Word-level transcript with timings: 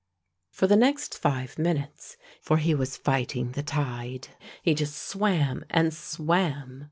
For 0.49 0.65
the 0.65 0.75
next 0.75 1.15
five 1.15 1.59
minutes, 1.59 2.17
for 2.41 2.57
he 2.57 2.73
was 2.73 2.97
fighting 2.97 3.51
the 3.51 3.61
tide, 3.61 4.29
he 4.63 4.73
just 4.73 4.97
swam 4.99 5.63
and 5.69 5.93
swam. 5.93 6.79